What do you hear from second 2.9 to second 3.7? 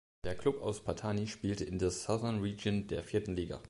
vierten Liga.